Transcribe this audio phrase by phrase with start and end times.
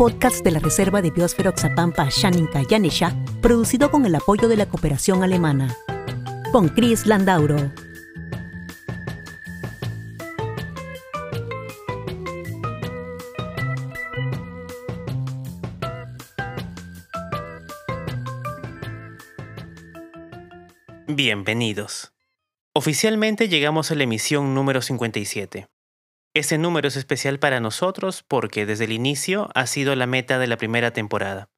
[0.00, 4.64] podcast de la Reserva de Biosfera Oxapampa Shaninka Yanesha, producido con el apoyo de la
[4.64, 5.76] cooperación alemana.
[6.52, 7.70] Con Chris Landauro.
[21.08, 22.14] Bienvenidos.
[22.72, 25.68] Oficialmente llegamos a la emisión número 57.
[26.34, 30.46] Ese número es especial para nosotros porque desde el inicio ha sido la meta de
[30.46, 31.48] la primera temporada.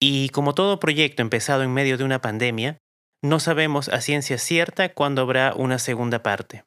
[0.00, 2.78] Y como todo proyecto empezado en medio de una pandemia,
[3.22, 6.64] no sabemos a ciencia cierta cuándo habrá una segunda parte.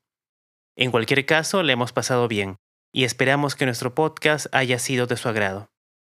[0.75, 2.57] En cualquier caso, le hemos pasado bien
[2.91, 5.71] y esperamos que nuestro podcast haya sido de su agrado.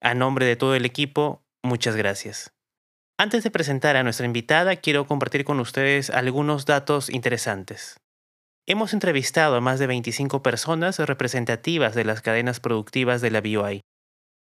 [0.01, 2.53] A nombre de todo el equipo, muchas gracias.
[3.17, 7.99] Antes de presentar a nuestra invitada, quiero compartir con ustedes algunos datos interesantes.
[8.71, 13.81] Hemos entrevistado a más de 25 personas representativas de las cadenas productivas de la BioI.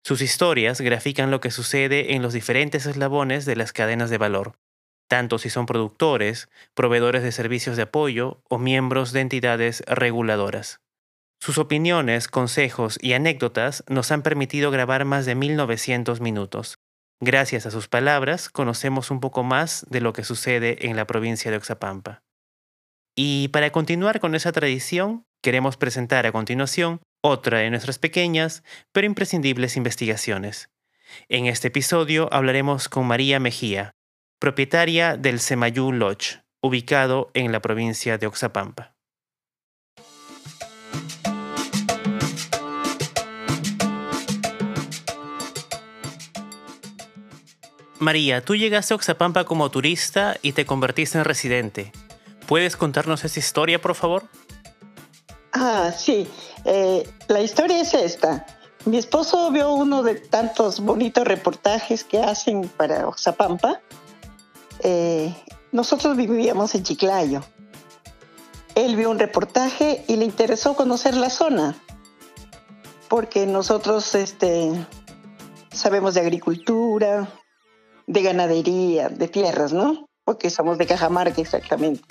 [0.01, 4.53] Sus historias grafican lo que sucede en los diferentes eslabones de las cadenas de valor,
[5.09, 10.79] tanto si son productores, proveedores de servicios de apoyo o miembros de entidades reguladoras.
[11.41, 16.77] Sus opiniones, consejos y anécdotas nos han permitido grabar más de 1900 minutos.
[17.19, 21.51] Gracias a sus palabras, conocemos un poco más de lo que sucede en la provincia
[21.51, 22.23] de Oxapampa.
[23.15, 29.05] Y para continuar con esa tradición, queremos presentar a continuación otra de nuestras pequeñas pero
[29.05, 30.69] imprescindibles investigaciones.
[31.29, 33.91] En este episodio hablaremos con María Mejía,
[34.39, 38.95] propietaria del Semayú Lodge, ubicado en la provincia de Oxapampa.
[47.99, 51.91] María, tú llegaste a Oxapampa como turista y te convertiste en residente.
[52.47, 54.23] ¿Puedes contarnos esa historia, por favor?
[55.53, 56.27] Ah, sí.
[56.65, 58.45] Eh, la historia es esta.
[58.85, 63.81] Mi esposo vio uno de tantos bonitos reportajes que hacen para Oxapampa.
[64.79, 65.33] Eh,
[65.71, 67.43] nosotros vivíamos en Chiclayo.
[68.75, 71.75] Él vio un reportaje y le interesó conocer la zona,
[73.07, 74.71] porque nosotros este,
[75.71, 77.29] sabemos de agricultura,
[78.07, 80.09] de ganadería, de tierras, ¿no?
[80.25, 82.03] Porque somos de Cajamarca exactamente.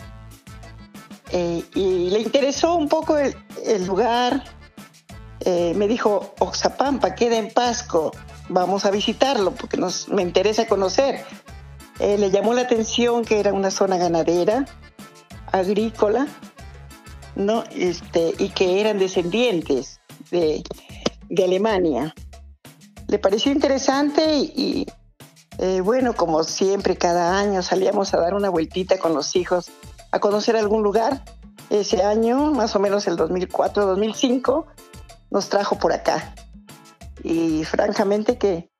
[1.33, 4.45] Eh, y le interesó un poco el, lugar.
[5.41, 8.13] Eh, me dijo, Oxapampa queda en Pasco,
[8.49, 11.25] vamos a visitarlo porque nos, me interesa conocer.
[11.99, 14.67] Eh, le llamó la atención que era una zona ganadera,
[15.51, 16.29] agrícola,
[17.35, 17.65] ¿no?
[17.75, 20.01] Este, y que eran descendientes
[20.31, 20.63] de,
[21.31, 22.15] de Alemania.
[23.09, 24.87] Le pareció interesante y,
[25.83, 29.71] bueno, como siempre, cada año salíamos a dar una vueltita con los hijos
[30.13, 31.25] a conocer algún lugar.
[31.71, 34.67] Ese año, más o menos el 2004-2005,
[35.31, 36.35] nos trajo por acá.
[37.25, 38.71] Y francamente que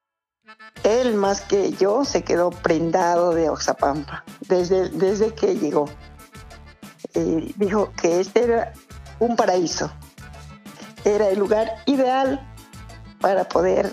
[0.85, 5.89] él más que yo se quedó prendado de Oxapampa desde, desde que llegó.
[7.57, 8.73] dijo que este era
[9.19, 9.91] un paraíso.
[11.05, 12.47] Era el lugar ideal
[13.21, 13.91] para poder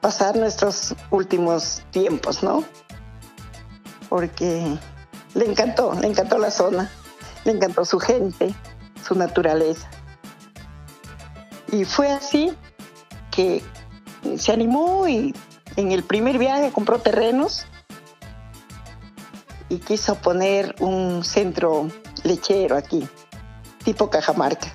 [0.00, 2.64] pasar nuestros últimos tiempos, ¿no?
[4.08, 4.78] Porque
[5.36, 6.90] le encantó, le encantó la zona,
[7.44, 8.54] le encantó su gente,
[9.06, 9.88] su naturaleza.
[11.70, 12.56] Y fue así
[13.30, 13.62] que
[14.38, 15.34] se animó y
[15.76, 17.66] en el primer viaje compró terrenos
[19.68, 21.88] y quiso poner un centro
[22.24, 23.06] lechero aquí,
[23.84, 24.72] tipo Cajamarca.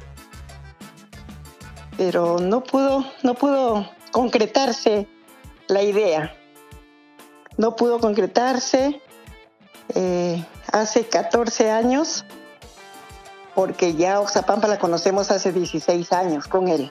[1.98, 5.08] Pero no pudo, no pudo concretarse
[5.68, 6.36] la idea.
[7.58, 9.02] No pudo concretarse
[9.96, 12.26] eh, hace 14 años,
[13.56, 16.90] porque ya Oxapampa la conocemos hace 16 años con él.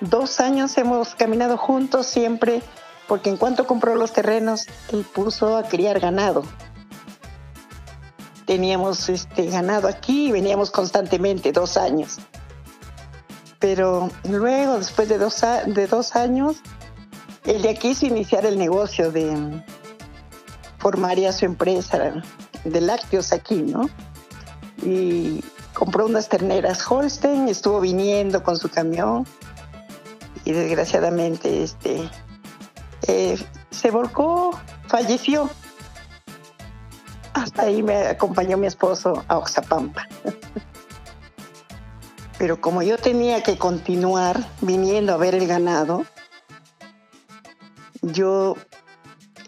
[0.00, 2.62] Dos años hemos caminado juntos siempre,
[3.06, 6.42] porque en cuanto compró los terrenos, él puso a criar ganado.
[8.46, 12.18] Teníamos este ganado aquí y veníamos constantemente, dos años.
[13.58, 16.56] Pero luego, después de dos, de dos años,
[17.44, 19.62] él ya quiso iniciar el negocio de,
[20.86, 22.22] formaría su empresa
[22.70, 23.88] de lácteos aquí, ¿no?
[24.82, 25.42] Y
[25.72, 29.26] compró unas terneras Holstein, estuvo viniendo con su camión
[30.44, 32.08] y desgraciadamente este,
[33.08, 33.38] eh,
[33.70, 35.50] se volcó falleció.
[37.34, 40.08] Hasta ahí me acompañó mi esposo a Oxapampa.
[42.38, 46.04] Pero como yo tenía que continuar viniendo a ver el ganado,
[48.02, 48.56] yo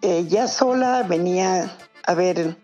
[0.01, 1.71] eh, ya sola venía
[2.05, 2.57] a ver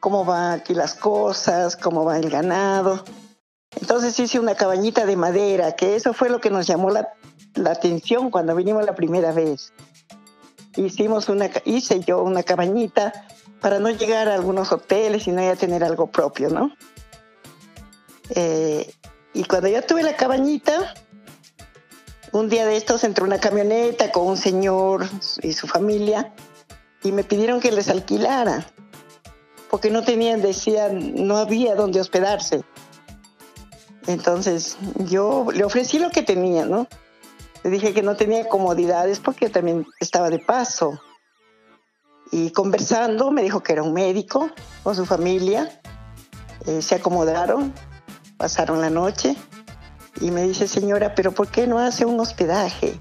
[0.00, 3.04] cómo van aquí las cosas, cómo va el ganado.
[3.80, 7.08] Entonces hice una cabañita de madera, que eso fue lo que nos llamó la,
[7.54, 9.72] la atención cuando vinimos la primera vez.
[10.76, 13.12] Hicimos una, hice yo una cabañita
[13.60, 16.72] para no llegar a algunos hoteles y no ya tener algo propio, ¿no?
[18.30, 18.92] Eh,
[19.34, 20.94] y cuando yo tuve la cabañita,
[22.32, 25.08] un día de estos entró una camioneta con un señor
[25.42, 26.32] y su familia
[27.02, 28.66] y me pidieron que les alquilara,
[29.70, 32.64] porque no tenían, decían, no había donde hospedarse.
[34.06, 36.86] Entonces yo le ofrecí lo que tenía, ¿no?
[37.62, 41.00] Le dije que no tenía comodidades porque también estaba de paso.
[42.30, 44.50] Y conversando me dijo que era un médico
[44.82, 45.80] con su familia.
[46.66, 47.72] Eh, se acomodaron,
[48.36, 49.36] pasaron la noche
[50.20, 52.98] y me dice, señora, pero ¿por qué no hace un hospedaje?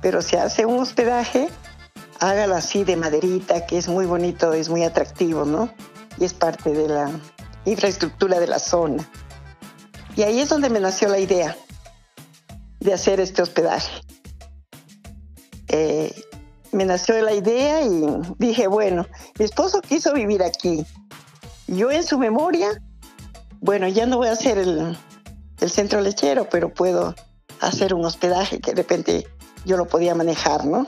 [0.00, 1.48] Pero si hace un hospedaje,
[2.20, 5.72] hágalo así de maderita, que es muy bonito, es muy atractivo, ¿no?
[6.18, 7.10] Y es parte de la
[7.64, 9.08] infraestructura de la zona.
[10.16, 11.56] Y ahí es donde me nació la idea
[12.80, 14.02] de hacer este hospedaje.
[15.68, 16.14] Eh,
[16.72, 18.06] me nació la idea y
[18.38, 19.06] dije, bueno,
[19.38, 20.84] mi esposo quiso vivir aquí.
[21.66, 22.80] Yo en su memoria
[23.60, 24.96] bueno, ya no voy a hacer el,
[25.68, 27.14] centro lechero, pero puedo
[27.60, 29.26] hacer un hospedaje que de repente
[29.66, 30.86] yo lo podía manejar, ¿no?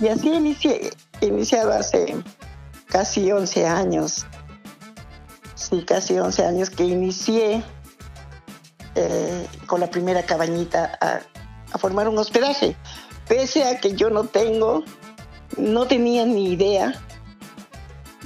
[0.00, 2.16] Y así inicié, iniciado hace
[2.86, 4.26] casi 11 años.
[5.54, 7.62] Sí, casi 11 años que inicié
[8.94, 11.20] eh, con la primera cabañita a,
[11.72, 12.76] a, formar un hospedaje.
[13.28, 14.84] Pese a que yo no tengo,
[15.56, 17.00] no tenía ni idea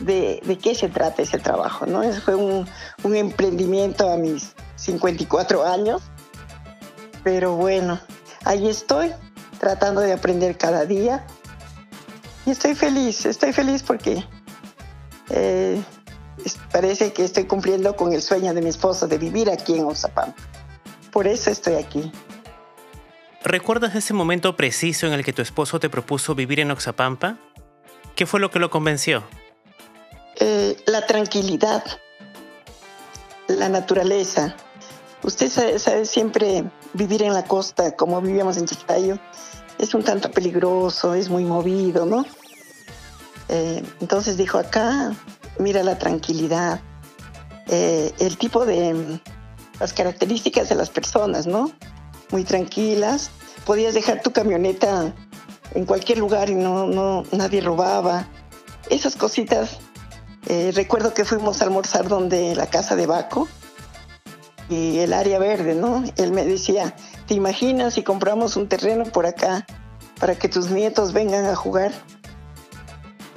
[0.00, 2.02] de, qué se trata ese trabajo, ¿no?
[2.12, 2.66] Fue un,
[3.02, 6.02] un emprendimiento a mis 54 años,
[7.22, 7.98] pero bueno,
[8.44, 9.12] ahí estoy
[9.58, 11.26] tratando de aprender cada día
[12.46, 14.24] y estoy feliz, estoy feliz porque
[15.30, 15.82] eh,
[16.72, 20.34] parece que estoy cumpliendo con el sueño de mi esposo de vivir aquí en Oxapampa.
[21.10, 22.12] Por eso estoy aquí.
[23.42, 27.38] ¿Recuerdas ese momento preciso en el que tu esposo te propuso vivir en Oxapampa?
[28.14, 29.24] ¿Qué fue lo que lo convenció?
[30.36, 31.84] Eh, la tranquilidad,
[33.48, 34.54] la naturaleza.
[35.22, 35.48] Usted
[35.78, 39.18] sabe, siempre vivir en la costa, como vivíamos en Chiclayo,
[39.78, 42.24] es un tanto peligroso, es muy movido, ¿no?
[43.48, 45.14] Eh, entonces dijo acá,
[45.58, 46.80] mira la tranquilidad,
[47.68, 49.20] eh, el tipo de
[49.78, 51.70] las características de las personas, ¿no?
[52.30, 53.30] Muy tranquilas.
[53.64, 55.14] Podías dejar tu camioneta
[55.74, 58.26] en cualquier lugar y no, no nadie robaba.
[58.88, 59.78] Esas cositas
[60.48, 63.48] eh, recuerdo que fuimos a almorzar donde la casa de Baco
[64.68, 66.04] y el área verde, ¿no?
[66.16, 66.94] Él me decía,
[67.26, 69.66] ¿te imaginas si compramos un terreno por acá
[70.18, 71.92] para que tus nietos vengan a jugar?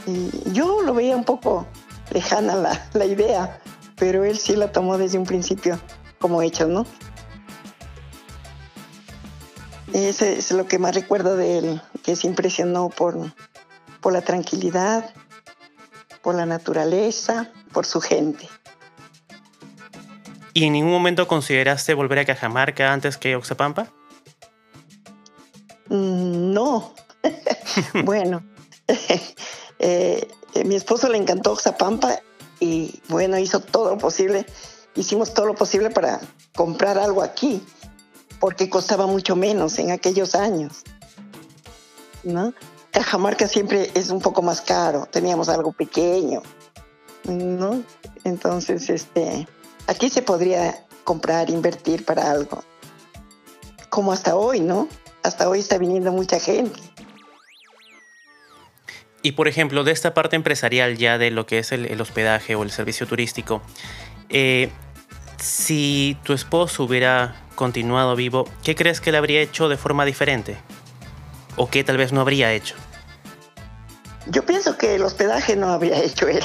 [0.05, 1.67] Y yo lo veía un poco
[2.11, 3.59] lejana la, la idea,
[3.97, 5.79] pero él sí la tomó desde un principio
[6.19, 6.85] como hecho, ¿no?
[9.93, 13.33] Ese es lo que más recuerdo de él, que se impresionó por,
[14.01, 15.13] por la tranquilidad,
[16.21, 18.47] por la naturaleza, por su gente.
[20.59, 23.87] ¿Y en ningún momento consideraste volver a Cajamarca antes que Oxapampa?
[25.87, 26.93] Mm, no.
[28.03, 28.43] bueno,
[29.79, 30.27] eh,
[30.65, 32.19] mi esposo le encantó Oxapampa
[32.59, 34.45] y bueno, hizo todo lo posible.
[34.95, 36.19] Hicimos todo lo posible para
[36.53, 37.63] comprar algo aquí,
[38.41, 40.83] porque costaba mucho menos en aquellos años.
[42.25, 42.53] ¿no?
[42.91, 46.41] Cajamarca siempre es un poco más caro, teníamos algo pequeño,
[47.23, 47.81] ¿no?
[48.25, 49.47] Entonces, este,
[49.89, 52.63] aquí se podría comprar, invertir para algo.
[53.89, 54.87] Como hasta hoy, ¿no?
[55.23, 56.79] Hasta hoy está viniendo mucha gente.
[59.21, 62.63] Y por ejemplo, de esta parte empresarial ya de lo que es el, hospedaje o
[62.63, 63.61] el servicio turístico,
[64.29, 64.69] eh,
[65.37, 70.57] si tu esposo hubiera continuado vivo, ¿qué crees que le habría hecho de forma diferente?
[71.59, 72.75] o qué tal vez no habría hecho?
[74.27, 76.43] Yo pienso que el hospedaje no habría hecho él.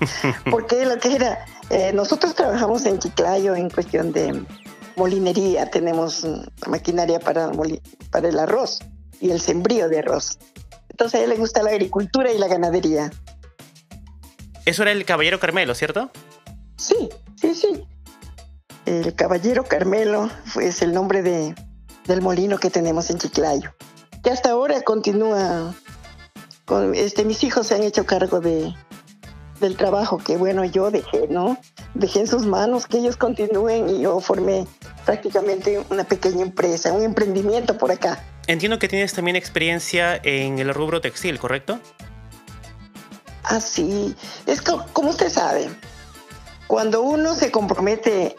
[0.50, 4.44] Porque lo que era, eh, nosotros trabajamos en Chiclayo en cuestión de
[4.96, 6.26] molinería, tenemos
[6.66, 7.50] maquinaria para,
[8.10, 8.80] para el arroz
[9.20, 10.38] y el sembrío de arroz.
[10.88, 13.10] Entonces a él le gusta la agricultura y la ganadería.
[14.64, 16.10] Eso era el Caballero Carmelo, ¿cierto?
[16.76, 17.08] Sí,
[17.40, 17.86] sí, sí.
[18.86, 21.54] El Caballero Carmelo es el nombre de,
[22.06, 23.74] del molino que tenemos en Chiclayo,
[24.22, 25.74] que hasta ahora continúa
[26.64, 28.74] con, este, mis hijos se han hecho cargo de,
[29.60, 31.58] del trabajo que, bueno, yo dejé, ¿no?
[31.94, 34.66] Dejé en sus manos que ellos continúen y yo formé
[35.04, 38.22] prácticamente una pequeña empresa, un emprendimiento por acá.
[38.46, 41.80] Entiendo que tienes también experiencia en el rubro textil, ¿correcto?
[43.44, 44.14] Ah, sí.
[44.46, 45.68] Es como usted sabe,
[46.66, 48.34] cuando uno se compromete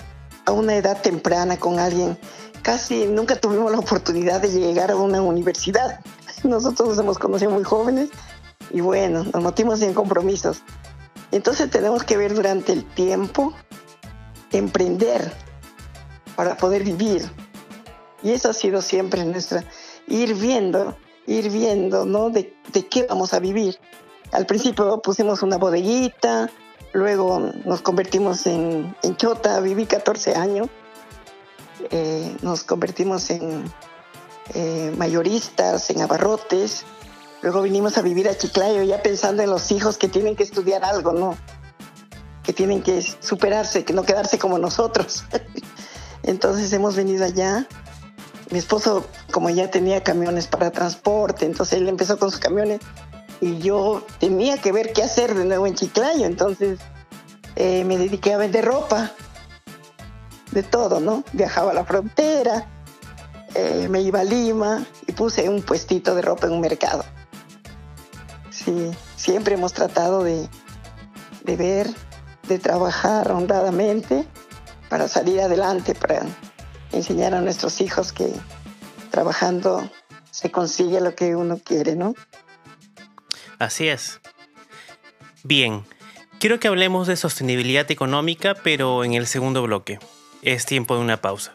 [0.45, 2.17] a una edad temprana con alguien,
[2.61, 5.99] casi nunca tuvimos la oportunidad de llegar a una universidad.
[6.43, 8.09] Nosotros nos hemos conocido muy jóvenes
[8.71, 10.61] y bueno, nos metimos en compromisos.
[11.31, 13.53] Entonces tenemos que ver durante el tiempo,
[14.51, 15.31] emprender
[16.35, 17.29] para poder vivir.
[18.23, 19.63] Y eso ha sido siempre nuestra,
[20.07, 22.29] ir viendo, ir viendo, ¿no?
[22.29, 22.53] De,
[22.89, 23.77] qué vamos a vivir.
[24.31, 26.49] Al principio pusimos una bodeguita,
[26.93, 30.67] luego nos convertimos en, chota, viví 14 años,
[31.91, 33.63] eh, nos convertimos en
[34.53, 36.85] eh, mayoristas, en abarrotes,
[37.41, 40.83] luego vinimos a vivir a Chiclayo ya pensando en los hijos que tienen que estudiar
[40.83, 41.37] algo, ¿no?
[42.43, 45.25] Que tienen que superarse, que no quedarse como nosotros.
[46.23, 47.67] Entonces hemos venido allá
[48.49, 52.79] mi esposo, como ya tenía camiones para transporte, entonces él empezó con sus camiones
[53.41, 56.79] y yo tenía que ver qué hacer de nuevo en Chiclayo, entonces
[57.57, 59.11] eh, me dediqué a vender ropa,
[60.51, 61.23] de todo, ¿no?
[61.33, 62.67] Viajaba a la frontera,
[63.53, 67.03] eh, me iba a Lima y puse un puestito de ropa en un mercado.
[68.67, 70.49] Sí, siempre hemos tratado de,
[71.45, 71.87] de ver,
[72.49, 74.25] de trabajar honradamente
[74.89, 76.25] para salir adelante, para
[76.91, 78.29] enseñar a nuestros hijos que
[79.09, 79.89] trabajando
[80.31, 82.13] se consigue lo que uno quiere, ¿no?
[83.57, 84.19] Así es.
[85.45, 85.85] Bien,
[86.37, 89.97] quiero que hablemos de sostenibilidad económica, pero en el segundo bloque.
[90.41, 91.53] Es tiempo de una pausa.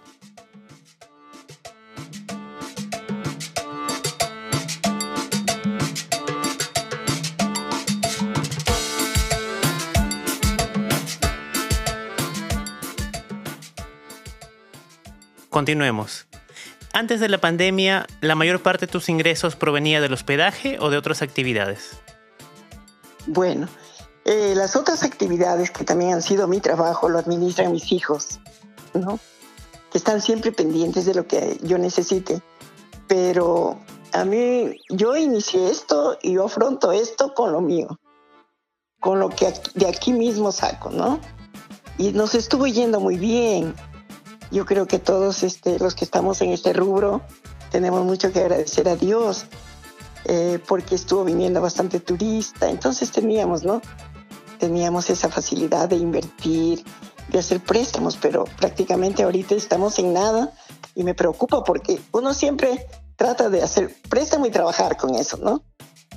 [15.63, 16.27] Continuemos.
[16.93, 20.97] Antes de la pandemia, ¿la mayor parte de tus ingresos provenía del hospedaje o de
[20.97, 22.01] otras actividades?
[23.29, 23.69] Bueno,
[24.25, 28.41] eh, las otras actividades que también han sido mi trabajo lo administran mis hijos,
[28.93, 29.21] ¿no?
[29.93, 32.43] Que están siempre pendientes de lo que yo necesite.
[33.07, 33.79] Pero
[34.13, 38.01] a mí, yo inicié esto y yo afronto esto con lo mío,
[38.99, 41.21] con lo que de aquí mismo saco, ¿no?
[41.99, 43.77] Y nos estuvo yendo muy bien
[44.53, 47.23] yo creo que todos este, los que estamos en este rubro
[47.71, 49.47] tenemos mucho que agradecer a Dios
[50.27, 53.81] eh, porque estuvo viniendo bastante turista, entonces teníamos, ¿no?
[54.59, 56.85] Teníamos esa facilidad de invertir,
[57.29, 60.53] de hacer préstamos, pero prácticamente ahorita estamos en nada
[60.95, 65.65] y me preocupa porque uno siempre trata de hacer préstamo y trabajar con eso, ¿no?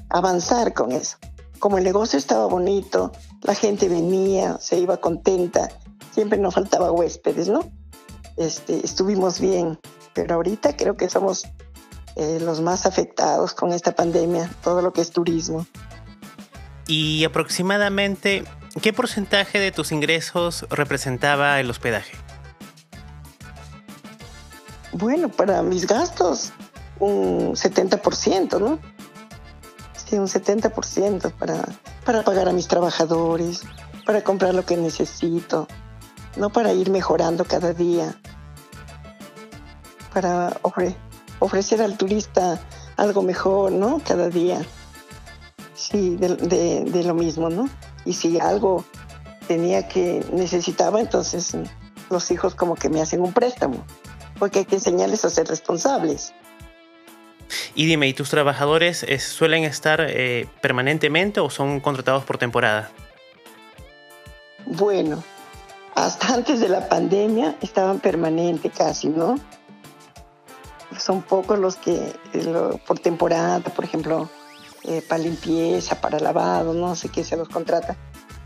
[0.10, 1.18] Avanzar con eso.
[1.60, 5.70] Como el negocio estaba bonito, la gente venía, se iba contenta,
[6.12, 7.72] siempre nos faltaba huéspedes, ¿no?
[8.38, 9.80] Este, estuvimos bien,
[10.14, 11.46] pero ahorita creo que somos
[12.16, 15.66] eh, los más afectados con esta pandemia, todo lo que es turismo.
[16.88, 18.44] Y aproximadamente,
[18.82, 22.16] ¿qué porcentaje de tus ingresos representaba el hospedaje?
[24.94, 26.54] Bueno, para mis gastos,
[27.00, 28.80] un 70%, ¿no?
[30.06, 31.66] Sí, un 70% para,
[32.06, 33.64] para pagar a mis trabajadores,
[34.06, 35.68] para comprar lo que necesito,
[36.36, 38.16] no para ir mejorando cada día,
[40.14, 40.58] para
[41.40, 42.60] ofrecer al turista
[42.98, 44.02] algo mejor, ¿no?
[44.06, 44.62] Cada día.
[45.76, 47.70] Sí, de, lo mismo, ¿no?
[48.06, 48.86] Y si algo
[49.48, 51.56] tenía que necesitaba, entonces
[52.10, 53.86] los hijos como que me hacen un préstamo,
[54.40, 56.34] porque hay que enseñarles a ser responsables.
[57.76, 62.90] Y dime, ¿y tus trabajadores eh, suelen estar eh, permanentemente o son contratados por temporada?
[64.66, 65.24] Bueno,
[65.96, 69.40] hasta antes de la pandemia estaban permanente casi, ¿no?
[71.00, 72.14] Son pocos los que
[72.86, 74.30] por temporada, por ejemplo,
[74.84, 77.96] eh, para limpieza, para lavado, no sé qué se los contrata.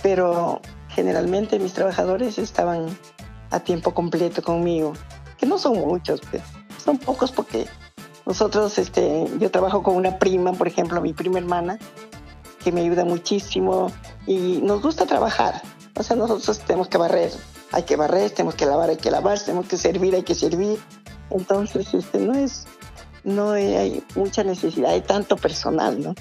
[0.02, 2.98] Pero generalmente mis trabajadores estaban
[3.52, 4.94] a tiempo completo conmigo,
[5.38, 6.44] que no son muchos, pues,
[6.84, 7.68] son pocos porque
[8.26, 11.80] nosotros, este, yo trabajo con una prima, por ejemplo, mi prima hermana,
[12.64, 13.92] que me ayuda muchísimo
[14.28, 15.62] y nos gusta trabajar.
[16.00, 17.30] O sea, nosotros tenemos que barrer,
[17.74, 20.80] hay que barrer, tenemos que lavar, hay que lavar, tenemos que servir, hay que servir.
[21.30, 22.68] Entonces, este, no es,
[23.26, 26.16] no hay mucha necesidad de tanto personal, ¿no?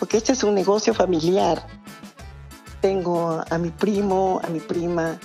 [0.00, 1.64] Porque este es un negocio familiar.
[2.80, 5.20] Tengo a mi primo, a mi prima,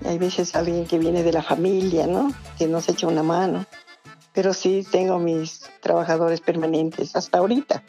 [0.00, 2.32] y hay veces alguien que viene de la familia, ¿no?
[2.56, 3.66] Que nos echa una mano.
[4.32, 7.82] Pero sí tengo mis trabajadores permanentes hasta ahorita.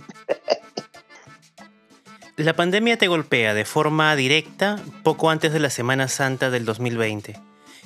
[2.36, 7.40] La pandemia te golpea de forma directa poco antes de la Semana Santa del 2020.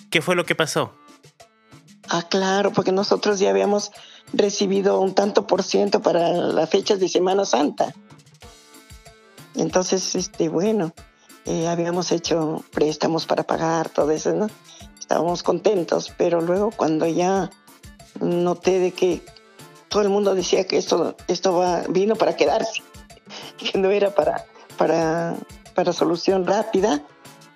[0.10, 0.94] ¿Qué fue lo que pasó?
[2.08, 3.92] Ah, claro, porque nosotros ya habíamos
[4.32, 7.94] recibido un tanto por ciento para las fechas de Semana Santa.
[9.56, 10.94] Entonces, este, bueno,
[11.44, 14.48] eh, habíamos hecho préstamos para pagar todo eso, ¿no?
[14.98, 17.50] Estábamos contentos, pero luego cuando ya
[18.22, 19.22] noté de que
[19.90, 22.82] todo el mundo decía que esto, esto va, vino para quedarse
[23.58, 24.46] que no era para,
[24.78, 25.36] para,
[25.76, 27.04] para solución rápida.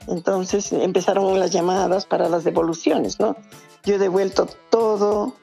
[0.07, 3.35] Entonces empezaron las llamadas para las devoluciones, ¿no?
[3.83, 5.33] Yo he devuelto todos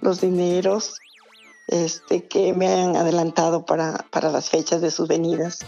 [0.00, 1.00] los dineros
[1.68, 5.60] este, que me han adelantado para, para las fechas de sus venidas.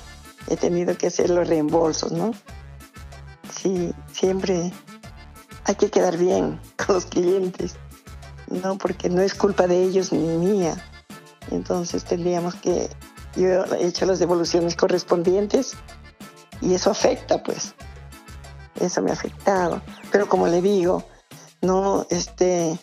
[0.49, 2.33] He tenido que hacer los reembolsos, ¿no?
[3.55, 4.73] Sí, siempre
[5.65, 7.77] hay que quedar bien con los clientes,
[8.49, 8.77] ¿no?
[8.77, 10.77] Porque no es culpa de ellos ni mía.
[11.51, 12.89] Entonces tendríamos que
[13.37, 15.75] yo he hecho las devoluciones correspondientes
[16.61, 17.75] y eso afecta, pues.
[18.81, 19.83] Eso me ha afectado.
[20.11, 21.05] Pero como le digo,
[21.61, 22.79] no, este,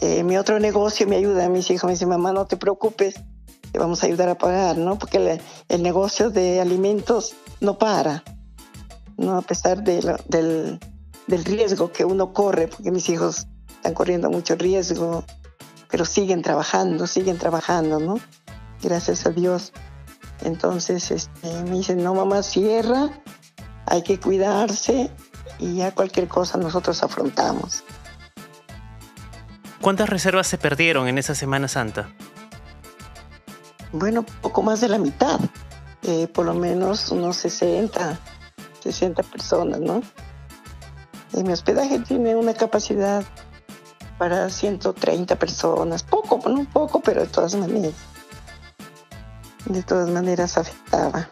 [0.00, 1.48] eh, mi otro negocio me ayuda.
[1.48, 3.14] Mis hijos me dicen, mamá, no te preocupes,
[3.72, 4.98] te vamos a ayudar a pagar, ¿no?
[4.98, 8.22] Porque el, negocio de alimentos no para,
[9.16, 9.38] ¿no?
[9.38, 10.78] A pesar del,
[11.26, 15.24] del riesgo que uno corre, porque mis hijos están corriendo mucho riesgo,
[15.90, 18.20] pero siguen trabajando, siguen trabajando, ¿no?
[18.82, 19.72] Gracias a Dios.
[20.42, 23.10] Entonces este, me dicen, no mamá, cierra,
[23.86, 25.10] hay que cuidarse
[25.58, 27.84] y ya cualquier cosa nosotros afrontamos.
[29.80, 32.08] ¿Cuántas reservas se perdieron en esa Semana Santa?
[33.92, 35.38] Bueno, poco más de la mitad,
[36.02, 38.18] eh, por lo menos unos 60,
[38.82, 40.02] 60 personas, ¿no?
[41.32, 43.24] Y mi hospedaje tiene una capacidad
[44.18, 47.92] para 130 personas, poco, no poco, pero de todas maneras
[49.66, 51.28] de todas maneras afectaba.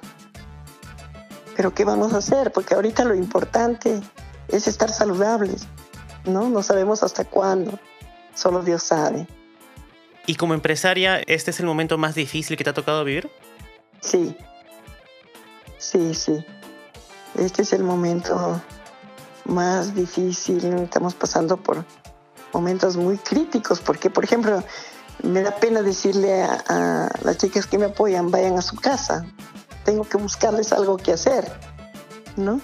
[1.56, 2.52] Pero ¿qué vamos a hacer?
[2.52, 4.00] Porque ahorita lo importante
[4.48, 5.66] es estar saludables,
[6.24, 6.48] ¿no?
[6.48, 7.78] No sabemos hasta cuándo,
[8.34, 9.26] solo Dios sabe.
[10.26, 13.30] ¿Y como empresaria, este es el momento más difícil que te ha tocado vivir?
[14.00, 14.36] Sí,
[15.78, 16.44] sí, sí.
[17.38, 18.60] Este es el momento
[19.44, 20.64] más difícil.
[20.64, 21.84] Estamos pasando por
[22.52, 24.62] momentos muy críticos, porque, por ejemplo,
[25.24, 29.24] me da pena decirle a, las chicas que me apoyan, vayan a su casa.
[29.84, 31.50] Tengo que buscarles algo que hacer,
[32.36, 32.60] ¿no?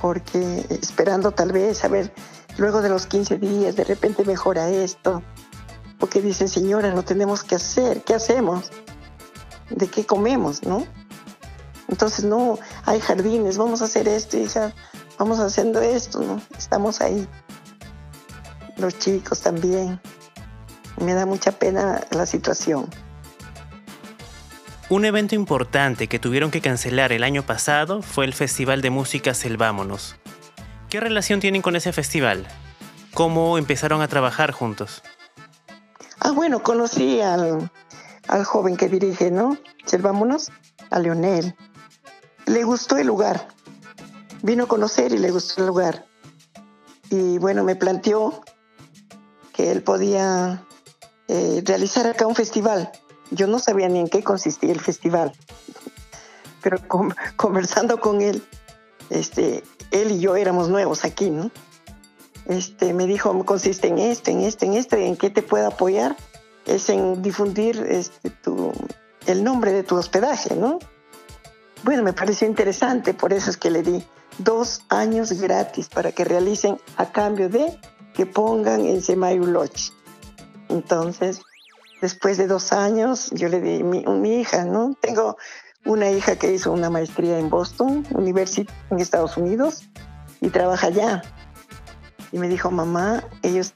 [0.00, 2.12] Porque esperando tal vez, a ver,
[2.58, 5.22] luego de los 15 días, de repente mejora esto.
[5.98, 8.70] Porque dicen, señora, no tenemos que hacer, ¿qué hacemos?
[9.70, 10.86] ¿De qué comemos, no?
[11.88, 14.74] Entonces, no, hay jardines, vamos a hacer esto, hija,
[15.18, 16.40] vamos haciendo esto, ¿no?
[16.58, 17.26] Estamos ahí.
[18.76, 20.00] Los chicos también.
[21.00, 22.88] Me da mucha pena la situación.
[24.90, 29.32] Un evento importante que tuvieron que cancelar el año pasado fue el Festival de Música
[29.34, 30.16] Selvámonos.
[30.90, 32.46] ¿Qué relación tienen con ese festival?
[33.14, 35.02] ¿Cómo empezaron a trabajar juntos?
[36.20, 37.70] Ah, bueno, conocí al,
[38.28, 39.56] al joven que dirige, ¿no?
[39.86, 40.52] Selvámonos,
[40.90, 41.56] a Leonel.
[42.46, 43.48] Le gustó el lugar.
[44.42, 46.06] Vino a conocer y le gustó el lugar.
[47.10, 48.42] Y bueno, me planteó
[49.54, 50.64] que él podía
[51.28, 52.90] eh, realizar acá un festival.
[53.30, 55.32] Yo no sabía ni en qué consistía el festival,
[56.62, 56.78] pero
[57.36, 58.42] conversando con él,
[59.10, 61.50] este, él y yo éramos nuevos aquí, ¿no?
[62.46, 66.16] Este, me dijo, consiste en esto, en esto, en esto, ¿en qué te puedo apoyar?
[66.66, 68.72] Es en difundir este, tu,
[69.26, 70.78] el nombre de tu hospedaje, ¿no?
[71.84, 74.04] Bueno, me pareció interesante, por eso es que le di
[74.38, 77.78] dos años gratis para que realicen a cambio de
[78.14, 79.92] que pongan en Semayu Lodge.
[80.74, 81.40] Entonces,
[82.02, 84.94] después de dos años, yo le di mi, mi hija, ¿no?
[85.00, 85.36] Tengo
[85.84, 89.84] una hija que hizo una maestría en Boston University, en Estados Unidos,
[90.40, 91.22] y trabaja allá.
[92.32, 93.74] Y me dijo, mamá, ellos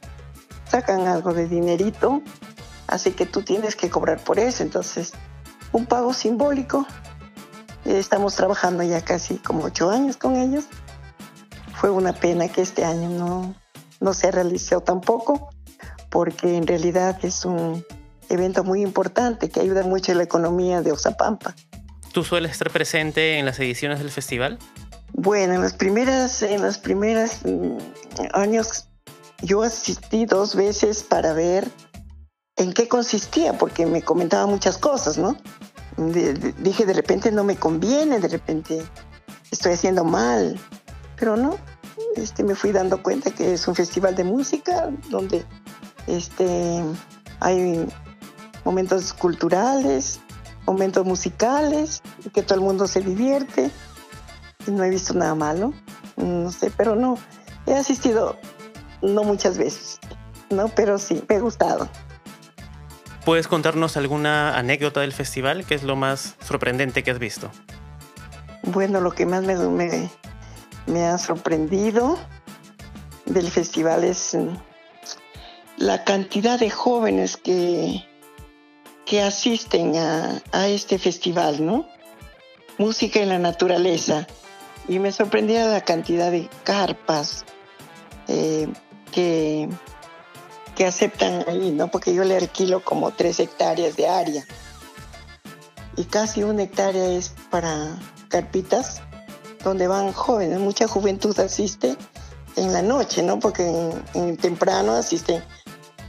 [0.69, 2.21] sacan algo de dinerito,
[2.89, 4.65] así que tú tienes que cobrar por eso.
[4.65, 5.13] Entonces,
[5.71, 6.85] un pago simbólico.
[7.85, 10.65] Estamos trabajando ya casi como ocho años con ellos.
[11.77, 13.55] Fue una pena que este año no,
[14.01, 15.51] no se realizó tampoco,
[16.11, 17.85] porque en realidad es un
[18.29, 21.55] evento muy importante que ayuda mucho a la economía de Oxapampa.
[22.13, 24.59] ¿Tú sueles estar presente en las ediciones del festival?
[25.13, 27.79] Bueno, en las primeras, en las primeras mm,
[28.33, 28.89] años
[29.43, 31.69] yo asistí dos veces para ver
[32.57, 35.37] en qué consistía, porque me comentaba muchas cosas, ¿no?
[36.59, 38.83] dije, de repente no me conviene, de repente
[39.51, 40.59] estoy haciendo mal,
[41.19, 41.59] pero no,
[42.15, 45.45] este, me fui dando cuenta que es un festival de música donde
[46.09, 46.83] este,
[47.41, 47.87] hay
[48.65, 50.21] momentos culturales,
[50.67, 52.03] momentos musicales,
[52.35, 53.71] que todo el mundo se divierte.
[54.67, 55.73] No he visto nada malo,
[56.17, 57.17] no sé, pero no,
[57.67, 58.37] he asistido
[59.01, 59.99] no muchas veces,
[60.51, 60.69] ¿no?
[60.69, 61.89] Pero sí, me ha gustado.
[63.25, 65.65] ¿Puedes contarnos alguna anécdota del festival?
[65.65, 67.51] ¿Qué es lo más sorprendente que has visto?
[68.63, 70.11] Bueno, lo que más me, me,
[70.87, 72.19] me ha sorprendido
[73.27, 74.37] del festival es
[75.89, 78.05] la cantidad de jóvenes que,
[79.07, 81.87] que asisten a, este festival, ¿no?
[82.77, 84.27] Música en la naturaleza.
[84.87, 87.47] Y me sorprendía la cantidad de carpas
[88.27, 88.69] eh,
[89.13, 89.67] que,
[90.77, 91.91] que aceptan ahí, ¿no?
[91.91, 94.45] Porque yo le alquilo como tres hectáreas de área.
[95.97, 97.99] Y casi una hectárea es para
[98.29, 99.01] carpitas,
[99.65, 101.97] donde van jóvenes, mucha juventud asiste
[102.57, 103.39] en la noche, ¿no?
[103.39, 103.67] Porque
[104.13, 105.43] en temprano asisten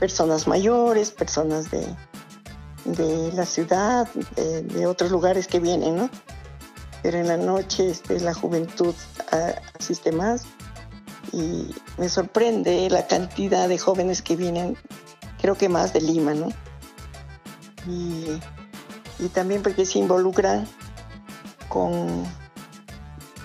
[0.00, 1.86] personas mayores, personas de,
[2.84, 6.10] de la ciudad, de, otros lugares que vienen, ¿no?
[7.02, 8.94] Pero en la noche este, la juventud
[9.78, 10.44] asiste más
[11.32, 14.76] y me sorprende la cantidad de jóvenes que vienen,
[15.40, 16.48] creo que más de Lima, ¿no?
[17.86, 18.26] Y,
[19.18, 20.66] y también porque se involucran
[21.68, 22.24] con,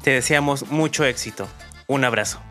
[0.04, 1.48] Te deseamos mucho éxito.
[1.86, 2.42] Un abrazo.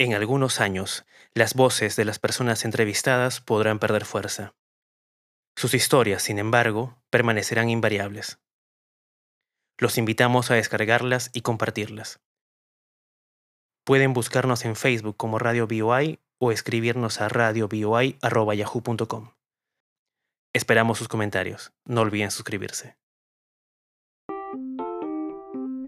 [0.00, 4.54] En algunos años, las voces de las personas entrevistadas podrán perder fuerza.
[5.56, 8.38] Sus historias, sin embargo, permanecerán invariables.
[9.76, 12.20] Los invitamos a descargarlas y compartirlas.
[13.84, 19.32] Pueden buscarnos en Facebook como Radio BOI o escribirnos a radioboi.yahoo.com.
[20.52, 21.72] Esperamos sus comentarios.
[21.84, 22.96] No olviden suscribirse.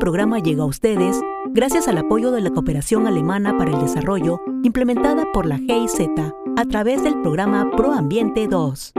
[0.00, 5.26] Programa llega a ustedes gracias al apoyo de la Cooperación Alemana para el Desarrollo implementada
[5.32, 6.08] por la GIZ
[6.56, 8.94] a través del programa ProAmbiente 2.